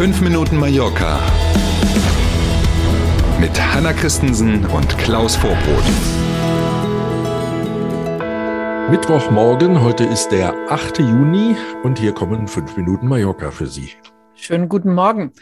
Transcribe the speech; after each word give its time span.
5 0.00 0.22
Minuten 0.22 0.56
Mallorca 0.56 1.20
mit 3.38 3.50
Hanna 3.60 3.92
Christensen 3.92 4.64
und 4.64 4.96
Klaus 4.96 5.36
Vorbrot. 5.36 5.84
Mittwochmorgen, 8.90 9.82
heute 9.82 10.04
ist 10.04 10.28
der 10.28 10.54
8. 10.70 11.00
Juni 11.00 11.54
und 11.82 11.98
hier 11.98 12.12
kommen 12.12 12.48
5 12.48 12.78
Minuten 12.78 13.08
Mallorca 13.08 13.50
für 13.50 13.66
Sie. 13.66 13.90
Schönen 14.34 14.70
guten 14.70 14.94
Morgen. 14.94 15.32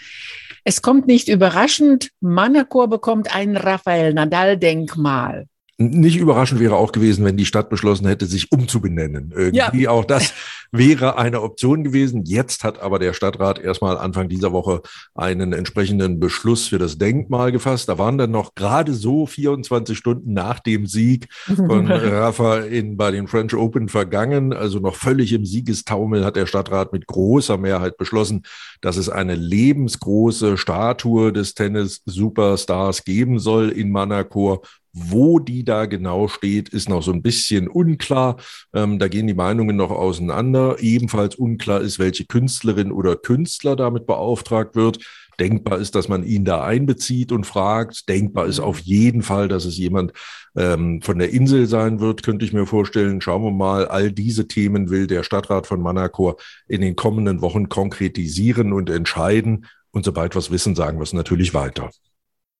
Es 0.64 0.82
kommt 0.82 1.06
nicht 1.06 1.28
überraschend, 1.28 2.10
Manacor 2.20 2.88
bekommt 2.88 3.32
ein 3.32 3.56
Rafael 3.56 4.12
Nadal-Denkmal. 4.12 5.46
Nicht 5.80 6.16
überraschend 6.16 6.58
wäre 6.58 6.74
auch 6.74 6.90
gewesen, 6.90 7.24
wenn 7.24 7.36
die 7.36 7.46
Stadt 7.46 7.70
beschlossen 7.70 8.08
hätte, 8.08 8.26
sich 8.26 8.50
umzubenennen. 8.50 9.32
Irgendwie 9.32 9.82
ja. 9.82 9.90
auch 9.90 10.04
das 10.04 10.34
wäre 10.70 11.16
eine 11.16 11.42
Option 11.42 11.84
gewesen. 11.84 12.24
Jetzt 12.24 12.64
hat 12.64 12.80
aber 12.80 12.98
der 12.98 13.12
Stadtrat 13.12 13.58
erstmal 13.58 13.96
Anfang 13.96 14.28
dieser 14.28 14.52
Woche 14.52 14.82
einen 15.14 15.52
entsprechenden 15.52 16.20
Beschluss 16.20 16.68
für 16.68 16.78
das 16.78 16.98
Denkmal 16.98 17.52
gefasst. 17.52 17.88
Da 17.88 17.98
waren 17.98 18.18
dann 18.18 18.30
noch 18.30 18.54
gerade 18.54 18.94
so 18.94 19.26
24 19.26 19.96
Stunden 19.96 20.32
nach 20.32 20.60
dem 20.60 20.86
Sieg 20.86 21.28
von 21.44 21.86
Rafa 21.90 22.58
in, 22.58 22.96
bei 22.96 23.10
den 23.10 23.28
French 23.28 23.54
Open 23.54 23.88
vergangen. 23.88 24.52
Also 24.52 24.78
noch 24.78 24.96
völlig 24.96 25.32
im 25.32 25.44
Siegestaumel 25.44 26.24
hat 26.24 26.36
der 26.36 26.46
Stadtrat 26.46 26.92
mit 26.92 27.06
großer 27.06 27.56
Mehrheit 27.56 27.96
beschlossen, 27.96 28.42
dass 28.80 28.96
es 28.96 29.08
eine 29.08 29.34
lebensgroße 29.34 30.56
Statue 30.56 31.32
des 31.32 31.54
Tennis-Superstars 31.54 33.04
geben 33.04 33.38
soll 33.38 33.70
in 33.70 33.90
Manacor 33.90 34.62
wo 35.10 35.38
die 35.38 35.64
da 35.64 35.86
genau 35.86 36.28
steht, 36.28 36.68
ist 36.68 36.88
noch 36.88 37.02
so 37.02 37.12
ein 37.12 37.22
bisschen 37.22 37.68
unklar. 37.68 38.36
Ähm, 38.74 38.98
da 38.98 39.08
gehen 39.08 39.26
die 39.26 39.34
Meinungen 39.34 39.76
noch 39.76 39.90
auseinander. 39.90 40.76
Ebenfalls 40.80 41.36
unklar 41.36 41.80
ist, 41.80 41.98
welche 41.98 42.26
Künstlerin 42.26 42.92
oder 42.92 43.16
Künstler 43.16 43.76
damit 43.76 44.06
beauftragt 44.06 44.76
wird. 44.76 44.98
Denkbar 45.40 45.78
ist, 45.78 45.94
dass 45.94 46.08
man 46.08 46.24
ihn 46.24 46.44
da 46.44 46.64
einbezieht 46.64 47.30
und 47.30 47.46
fragt. 47.46 48.08
Denkbar 48.08 48.46
ist 48.46 48.58
auf 48.58 48.80
jeden 48.80 49.22
Fall, 49.22 49.46
dass 49.46 49.64
es 49.64 49.78
jemand 49.78 50.12
ähm, 50.56 51.00
von 51.00 51.18
der 51.18 51.30
Insel 51.30 51.66
sein 51.66 52.00
wird, 52.00 52.24
könnte 52.24 52.44
ich 52.44 52.52
mir 52.52 52.66
vorstellen. 52.66 53.20
Schauen 53.20 53.44
wir 53.44 53.52
mal, 53.52 53.86
all 53.86 54.10
diese 54.10 54.48
Themen 54.48 54.90
will 54.90 55.06
der 55.06 55.22
Stadtrat 55.22 55.66
von 55.66 55.80
Manacor 55.80 56.36
in 56.66 56.80
den 56.80 56.96
kommenden 56.96 57.40
Wochen 57.40 57.68
konkretisieren 57.68 58.72
und 58.72 58.90
entscheiden. 58.90 59.66
Und 59.92 60.04
sobald 60.04 60.34
wir 60.34 60.40
es 60.40 60.50
wissen, 60.50 60.74
sagen 60.74 60.98
wir 60.98 61.04
es 61.04 61.12
natürlich 61.12 61.54
weiter. 61.54 61.90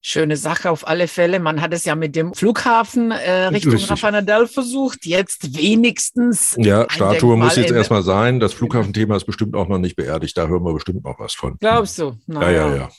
Schöne 0.01 0.37
Sache 0.37 0.71
auf 0.71 0.87
alle 0.87 1.09
Fälle. 1.09 1.39
Man 1.39 1.59
hat 1.59 1.73
es 1.73 1.83
ja 1.83 1.93
mit 1.93 2.15
dem 2.15 2.33
Flughafen 2.33 3.11
äh, 3.11 3.47
Richtung 3.47 3.75
Rafa 3.75 4.11
Nadal 4.11 4.47
versucht. 4.47 5.05
Jetzt 5.05 5.57
wenigstens. 5.57 6.55
Ja, 6.57 6.85
Statue 6.89 7.35
muss 7.35 7.57
jetzt 7.57 7.71
erstmal 7.71 8.03
sein. 8.03 8.39
Das 8.39 8.53
Flughafenthema 8.53 9.17
ist 9.17 9.25
bestimmt 9.25 9.55
auch 9.55 9.67
noch 9.67 9.77
nicht 9.77 9.97
beerdigt. 9.97 10.37
Da 10.37 10.47
hören 10.47 10.63
wir 10.63 10.73
bestimmt 10.73 11.03
noch 11.03 11.19
was 11.19 11.33
von. 11.33 11.57
Glaubst 11.59 11.99
du? 11.99 12.15
Na, 12.27 12.49
ja, 12.49 12.69
ja, 12.69 12.75
ja. 12.75 12.89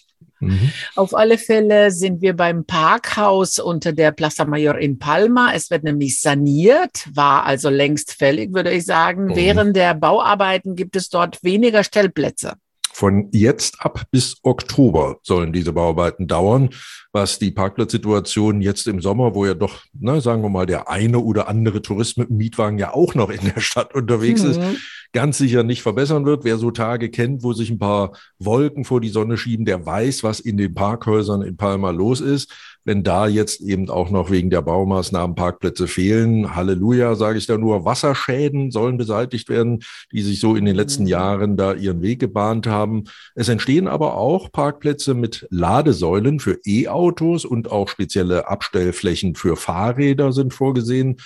Mhm. 0.40 0.72
Auf 0.96 1.14
alle 1.14 1.38
Fälle 1.38 1.90
sind 1.90 2.20
wir 2.20 2.34
beim 2.34 2.64
Parkhaus 2.64 3.58
unter 3.58 3.92
der 3.92 4.10
Plaza 4.12 4.44
Mayor 4.44 4.76
in 4.78 4.98
Palma. 4.98 5.52
Es 5.54 5.70
wird 5.70 5.84
nämlich 5.84 6.20
saniert, 6.20 7.08
war 7.14 7.44
also 7.44 7.70
längst 7.70 8.12
fällig, 8.12 8.52
würde 8.52 8.72
ich 8.72 8.84
sagen. 8.84 9.26
Mhm. 9.26 9.36
Während 9.36 9.76
der 9.76 9.94
Bauarbeiten 9.94 10.76
gibt 10.76 10.96
es 10.96 11.08
dort 11.08 11.42
weniger 11.44 11.84
Stellplätze. 11.84 12.54
Von 12.92 13.28
jetzt 13.32 13.80
ab 13.80 14.02
bis 14.10 14.38
Oktober 14.42 15.18
sollen 15.22 15.52
diese 15.52 15.72
Bauarbeiten 15.72 16.26
dauern, 16.26 16.70
was 17.12 17.38
die 17.38 17.50
Parkplatzsituation 17.50 18.60
jetzt 18.60 18.86
im 18.86 19.00
Sommer, 19.00 19.34
wo 19.34 19.46
ja 19.46 19.54
doch, 19.54 19.84
ne, 19.98 20.20
sagen 20.20 20.42
wir 20.42 20.50
mal, 20.50 20.66
der 20.66 20.88
eine 20.88 21.18
oder 21.20 21.48
andere 21.48 21.82
Tourist 21.82 22.18
mit 22.18 22.28
dem 22.28 22.36
Mietwagen 22.36 22.78
ja 22.78 22.92
auch 22.92 23.14
noch 23.14 23.30
in 23.30 23.52
der 23.54 23.60
Stadt 23.60 23.94
unterwegs 23.94 24.42
mhm. 24.42 24.50
ist, 24.50 24.60
ganz 25.12 25.38
sicher 25.38 25.62
nicht 25.62 25.82
verbessern 25.82 26.24
wird. 26.26 26.44
Wer 26.44 26.58
so 26.58 26.70
Tage 26.70 27.10
kennt, 27.10 27.42
wo 27.42 27.52
sich 27.52 27.70
ein 27.70 27.78
paar 27.78 28.12
Wolken 28.38 28.84
vor 28.84 29.00
die 29.00 29.08
Sonne 29.08 29.36
schieben, 29.36 29.64
der 29.64 29.84
weiß, 29.84 30.22
was 30.22 30.40
in 30.40 30.56
den 30.56 30.74
Parkhäusern 30.74 31.42
in 31.42 31.56
Palma 31.56 31.90
los 31.90 32.20
ist 32.20 32.52
wenn 32.84 33.02
da 33.02 33.26
jetzt 33.26 33.60
eben 33.60 33.90
auch 33.90 34.10
noch 34.10 34.30
wegen 34.30 34.50
der 34.50 34.62
Baumaßnahmen 34.62 35.36
Parkplätze 35.36 35.86
fehlen. 35.86 36.54
Halleluja, 36.54 37.14
sage 37.14 37.38
ich 37.38 37.46
da 37.46 37.58
nur. 37.58 37.84
Wasserschäden 37.84 38.70
sollen 38.70 38.96
beseitigt 38.96 39.48
werden, 39.48 39.84
die 40.12 40.22
sich 40.22 40.40
so 40.40 40.56
in 40.56 40.64
den 40.64 40.76
letzten 40.76 41.04
mhm. 41.04 41.08
Jahren 41.08 41.56
da 41.56 41.74
ihren 41.74 42.02
Weg 42.02 42.20
gebahnt 42.20 42.66
haben. 42.66 43.04
Es 43.34 43.48
entstehen 43.48 43.86
aber 43.86 44.16
auch 44.16 44.50
Parkplätze 44.50 45.14
mit 45.14 45.46
Ladesäulen 45.50 46.40
für 46.40 46.58
E-Autos 46.64 47.44
und 47.44 47.70
auch 47.70 47.88
spezielle 47.88 48.48
Abstellflächen 48.48 49.34
für 49.34 49.56
Fahrräder 49.56 50.32
sind 50.32 50.54
vorgesehen. 50.54 51.18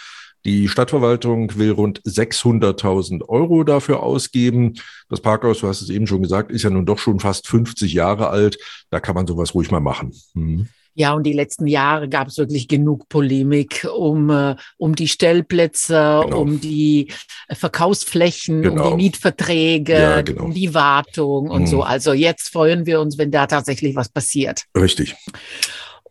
Die 0.44 0.68
Stadtverwaltung 0.68 1.56
will 1.56 1.70
rund 1.70 2.02
600.000 2.02 3.26
Euro 3.28 3.64
dafür 3.64 4.02
ausgeben. 4.02 4.74
Das 5.08 5.20
Parkhaus, 5.20 5.60
du 5.60 5.68
hast 5.68 5.80
es 5.80 5.90
eben 5.90 6.06
schon 6.06 6.22
gesagt, 6.22 6.50
ist 6.50 6.64
ja 6.64 6.70
nun 6.70 6.86
doch 6.86 6.98
schon 6.98 7.18
fast 7.18 7.48
50 7.48 7.92
Jahre 7.92 8.28
alt. 8.28 8.58
Da 8.90 9.00
kann 9.00 9.14
man 9.14 9.26
sowas 9.26 9.54
ruhig 9.54 9.70
mal 9.70 9.80
machen. 9.80 10.12
Hm. 10.34 10.68
Ja, 10.96 11.12
und 11.12 11.24
die 11.24 11.32
letzten 11.32 11.66
Jahre 11.66 12.08
gab 12.08 12.28
es 12.28 12.38
wirklich 12.38 12.68
genug 12.68 13.08
Polemik 13.08 13.86
um, 13.96 14.30
äh, 14.30 14.54
um 14.76 14.94
die 14.94 15.08
Stellplätze, 15.08 16.20
genau. 16.24 16.40
um 16.40 16.60
die 16.60 17.08
äh, 17.48 17.56
Verkaufsflächen, 17.56 18.62
genau. 18.62 18.70
um 18.70 18.76
die 18.76 18.84
genau. 18.84 18.96
Mietverträge, 18.96 19.92
ja, 19.92 20.22
genau. 20.22 20.44
um 20.44 20.54
die 20.54 20.72
Wartung 20.72 21.50
und 21.50 21.62
mhm. 21.62 21.66
so. 21.66 21.82
Also 21.82 22.12
jetzt 22.12 22.52
freuen 22.52 22.86
wir 22.86 23.00
uns, 23.00 23.18
wenn 23.18 23.32
da 23.32 23.46
tatsächlich 23.46 23.96
was 23.96 24.08
passiert. 24.08 24.62
Richtig. 24.76 25.16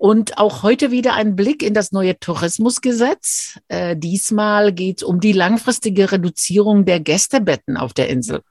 Und 0.04 0.38
auch 0.38 0.64
heute 0.64 0.92
wieder 0.92 1.14
ein 1.14 1.38
Blick 1.38 1.64
in 1.64 1.74
das 1.74 1.94
neue 1.94 2.20
Tourismusgesetz. 2.20 3.58
Äh, 3.70 3.96
diesmal 3.96 4.74
geht 4.74 4.98
es 4.98 5.04
um 5.04 5.22
die 5.22 5.32
langfristige 5.32 6.12
Reduzierung 6.12 6.84
der 6.84 7.00
Gästebetten 7.00 7.78
auf 7.78 7.94
der 7.94 8.10
Insel. 8.10 8.42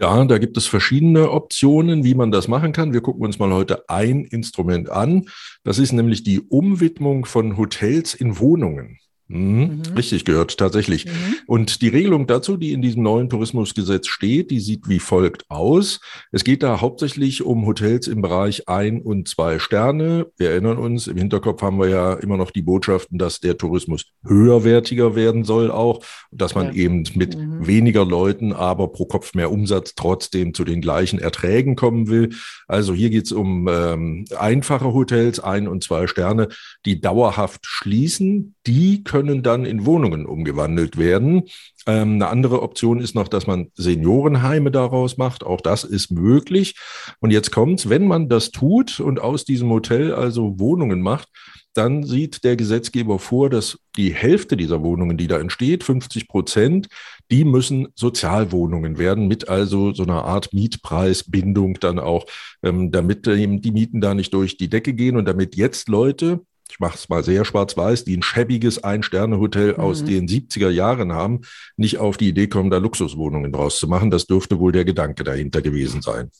Ja, 0.00 0.24
da 0.24 0.38
gibt 0.38 0.56
es 0.56 0.66
verschiedene 0.66 1.30
Optionen, 1.30 2.02
wie 2.02 2.16
man 2.16 2.32
das 2.32 2.48
machen 2.48 2.72
kann. 2.72 2.92
Wir 2.92 3.02
gucken 3.02 3.24
uns 3.24 3.38
mal 3.38 3.52
heute 3.52 3.88
ein 3.88 4.24
Instrument 4.24 4.90
an. 4.90 5.26
Das 5.62 5.78
ist 5.78 5.92
nämlich 5.92 6.24
die 6.24 6.40
Umwidmung 6.40 7.24
von 7.24 7.56
Hotels 7.56 8.12
in 8.12 8.40
Wohnungen. 8.40 8.98
Mhm, 9.28 9.82
mhm. 9.88 9.94
Richtig 9.96 10.24
gehört, 10.24 10.56
tatsächlich. 10.56 11.06
Mhm. 11.06 11.10
Und 11.46 11.82
die 11.82 11.88
Regelung 11.88 12.26
dazu, 12.26 12.56
die 12.56 12.72
in 12.72 12.82
diesem 12.82 13.02
neuen 13.02 13.28
Tourismusgesetz 13.28 14.06
steht, 14.06 14.50
die 14.50 14.60
sieht 14.60 14.88
wie 14.88 15.00
folgt 15.00 15.50
aus. 15.50 16.00
Es 16.30 16.44
geht 16.44 16.62
da 16.62 16.80
hauptsächlich 16.80 17.42
um 17.42 17.66
Hotels 17.66 18.06
im 18.06 18.22
Bereich 18.22 18.68
ein 18.68 19.00
und 19.00 19.28
zwei 19.28 19.58
Sterne. 19.58 20.26
Wir 20.36 20.50
erinnern 20.50 20.78
uns, 20.78 21.08
im 21.08 21.16
Hinterkopf 21.16 21.60
haben 21.62 21.78
wir 21.78 21.88
ja 21.88 22.14
immer 22.14 22.36
noch 22.36 22.52
die 22.52 22.62
Botschaften, 22.62 23.18
dass 23.18 23.40
der 23.40 23.58
Tourismus 23.58 24.04
höherwertiger 24.24 25.16
werden 25.16 25.44
soll 25.44 25.70
auch, 25.70 26.04
dass 26.30 26.54
man 26.54 26.66
ja. 26.66 26.72
eben 26.84 27.04
mit 27.14 27.36
mhm. 27.36 27.66
weniger 27.66 28.04
Leuten, 28.04 28.52
aber 28.52 28.88
pro 28.88 29.06
Kopf 29.06 29.34
mehr 29.34 29.50
Umsatz 29.50 29.94
trotzdem 29.96 30.54
zu 30.54 30.64
den 30.64 30.80
gleichen 30.80 31.18
Erträgen 31.18 31.74
kommen 31.74 32.08
will. 32.08 32.30
Also 32.68 32.94
hier 32.94 33.10
geht 33.10 33.26
es 33.26 33.32
um 33.32 33.68
ähm, 33.68 34.24
einfache 34.38 34.92
Hotels, 34.92 35.40
ein 35.40 35.66
und 35.66 35.82
zwei 35.82 36.06
Sterne, 36.06 36.48
die 36.84 37.00
dauerhaft 37.00 37.66
schließen. 37.66 38.54
Die 38.66 39.04
können 39.04 39.42
dann 39.42 39.64
in 39.64 39.86
Wohnungen 39.86 40.26
umgewandelt 40.26 40.96
werden. 40.96 41.44
Ähm, 41.86 42.14
eine 42.14 42.28
andere 42.28 42.62
Option 42.62 43.00
ist 43.00 43.14
noch, 43.14 43.28
dass 43.28 43.46
man 43.46 43.70
Seniorenheime 43.74 44.70
daraus 44.70 45.16
macht. 45.16 45.44
Auch 45.44 45.60
das 45.60 45.84
ist 45.84 46.10
möglich. 46.10 46.74
Und 47.20 47.30
jetzt 47.30 47.52
kommt's, 47.52 47.88
wenn 47.88 48.06
man 48.06 48.28
das 48.28 48.50
tut 48.50 49.00
und 49.00 49.20
aus 49.20 49.44
diesem 49.44 49.70
Hotel 49.70 50.12
also 50.12 50.58
Wohnungen 50.58 51.00
macht, 51.00 51.28
dann 51.76 52.04
sieht 52.04 52.42
der 52.44 52.56
Gesetzgeber 52.56 53.18
vor, 53.18 53.50
dass 53.50 53.78
die 53.96 54.12
Hälfte 54.12 54.56
dieser 54.56 54.82
Wohnungen, 54.82 55.16
die 55.16 55.26
da 55.26 55.38
entsteht, 55.38 55.84
50 55.84 56.26
Prozent, 56.26 56.88
die 57.30 57.44
müssen 57.44 57.88
Sozialwohnungen 57.94 58.98
werden, 58.98 59.28
mit 59.28 59.48
also 59.48 59.92
so 59.92 60.02
einer 60.02 60.24
Art 60.24 60.52
Mietpreisbindung 60.52 61.74
dann 61.80 61.98
auch, 61.98 62.24
ähm, 62.62 62.90
damit 62.92 63.26
die 63.26 63.72
Mieten 63.72 64.00
da 64.00 64.14
nicht 64.14 64.32
durch 64.32 64.56
die 64.56 64.68
Decke 64.68 64.94
gehen 64.94 65.16
und 65.16 65.26
damit 65.26 65.54
jetzt 65.56 65.88
Leute, 65.88 66.40
ich 66.70 66.80
mache 66.80 66.96
es 66.96 67.08
mal 67.08 67.22
sehr 67.22 67.44
schwarz-weiß, 67.44 68.04
die 68.04 68.16
ein 68.16 68.22
schäbiges 68.22 68.82
Ein-Sterne-Hotel 68.82 69.74
mhm. 69.74 69.80
aus 69.80 70.04
den 70.04 70.28
70er 70.28 70.70
Jahren 70.70 71.12
haben, 71.12 71.42
nicht 71.76 71.98
auf 71.98 72.16
die 72.16 72.28
Idee 72.28 72.48
kommen, 72.48 72.70
da 72.70 72.78
Luxuswohnungen 72.78 73.52
draus 73.52 73.78
zu 73.78 73.88
machen. 73.88 74.10
Das 74.10 74.26
dürfte 74.26 74.58
wohl 74.58 74.72
der 74.72 74.84
Gedanke 74.84 75.24
dahinter 75.24 75.62
gewesen 75.62 76.02
sein. 76.02 76.30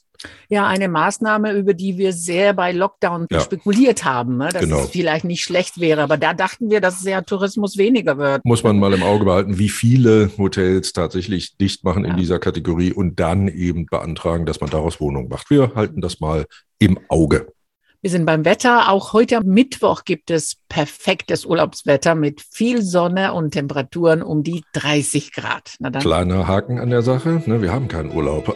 Ja, 0.48 0.66
eine 0.66 0.88
Maßnahme, 0.88 1.52
über 1.52 1.74
die 1.74 1.98
wir 1.98 2.12
sehr 2.12 2.54
bei 2.54 2.72
Lockdown 2.72 3.26
ja. 3.30 3.40
spekuliert 3.40 4.04
haben, 4.04 4.38
ne? 4.38 4.48
dass 4.50 4.62
genau. 4.62 4.80
es 4.80 4.90
vielleicht 4.90 5.24
nicht 5.24 5.42
schlecht 5.42 5.78
wäre. 5.78 6.02
Aber 6.02 6.16
da 6.16 6.34
dachten 6.34 6.70
wir, 6.70 6.80
dass 6.80 7.02
der 7.02 7.24
Tourismus 7.24 7.76
weniger 7.76 8.16
wird. 8.16 8.44
Muss 8.44 8.62
man 8.62 8.78
mal 8.78 8.92
im 8.94 9.02
Auge 9.02 9.24
behalten, 9.24 9.58
wie 9.58 9.68
viele 9.68 10.30
Hotels 10.38 10.92
tatsächlich 10.92 11.56
dicht 11.58 11.84
machen 11.84 12.04
ja. 12.04 12.10
in 12.10 12.16
dieser 12.16 12.38
Kategorie 12.38 12.92
und 12.92 13.20
dann 13.20 13.48
eben 13.48 13.86
beantragen, 13.86 14.46
dass 14.46 14.60
man 14.60 14.70
daraus 14.70 15.00
Wohnungen 15.00 15.28
macht. 15.28 15.50
Wir 15.50 15.74
halten 15.74 16.00
das 16.00 16.20
mal 16.20 16.46
im 16.78 16.98
Auge. 17.08 17.46
Wir 18.06 18.10
sind 18.12 18.24
beim 18.24 18.44
Wetter. 18.44 18.88
Auch 18.92 19.14
heute 19.14 19.40
Mittwoch 19.42 20.04
gibt 20.04 20.30
es 20.30 20.58
perfektes 20.68 21.44
Urlaubswetter 21.44 22.14
mit 22.14 22.40
viel 22.40 22.82
Sonne 22.82 23.32
und 23.32 23.50
Temperaturen 23.50 24.22
um 24.22 24.44
die 24.44 24.62
30 24.74 25.32
Grad. 25.32 25.72
Kleiner 25.98 26.46
Haken 26.46 26.78
an 26.78 26.90
der 26.90 27.02
Sache. 27.02 27.42
Ne, 27.46 27.62
wir 27.62 27.72
haben 27.72 27.88
keinen 27.88 28.14
Urlaub. 28.14 28.46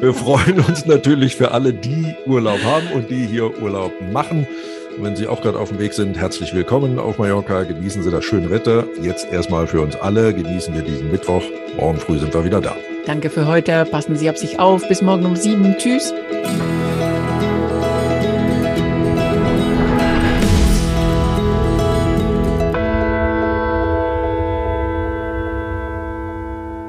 wir 0.00 0.14
freuen 0.14 0.60
uns 0.60 0.86
natürlich 0.86 1.36
für 1.36 1.50
alle, 1.50 1.74
die 1.74 2.14
Urlaub 2.24 2.64
haben 2.64 2.90
und 2.94 3.10
die 3.10 3.26
hier 3.26 3.60
Urlaub 3.60 3.92
machen. 4.10 4.46
Wenn 4.96 5.14
Sie 5.14 5.26
auch 5.26 5.42
gerade 5.42 5.58
auf 5.58 5.68
dem 5.68 5.78
Weg 5.78 5.92
sind, 5.92 6.16
herzlich 6.16 6.54
willkommen 6.54 6.98
auf 6.98 7.18
Mallorca. 7.18 7.64
Genießen 7.64 8.02
Sie 8.02 8.10
das 8.10 8.24
schöne 8.24 8.48
Wetter. 8.48 8.86
Jetzt 9.02 9.30
erstmal 9.30 9.66
für 9.66 9.82
uns 9.82 9.96
alle. 9.96 10.32
Genießen 10.32 10.72
wir 10.72 10.80
diesen 10.80 11.10
Mittwoch. 11.10 11.42
Morgen 11.76 11.98
früh 11.98 12.18
sind 12.18 12.32
wir 12.32 12.42
wieder 12.46 12.62
da. 12.62 12.74
Danke 13.04 13.28
für 13.28 13.46
heute. 13.46 13.84
Passen 13.84 14.16
Sie 14.16 14.30
auf 14.30 14.38
sich 14.38 14.58
auf. 14.58 14.88
Bis 14.88 15.02
morgen 15.02 15.26
um 15.26 15.36
sieben. 15.36 15.76
Tschüss. 15.76 16.14